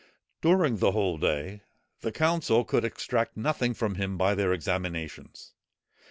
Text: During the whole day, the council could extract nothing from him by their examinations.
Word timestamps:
During 0.41 0.77
the 0.77 0.93
whole 0.93 1.19
day, 1.19 1.61
the 1.99 2.11
council 2.11 2.65
could 2.65 2.83
extract 2.83 3.37
nothing 3.37 3.75
from 3.75 3.93
him 3.93 4.17
by 4.17 4.33
their 4.33 4.51
examinations. 4.51 5.53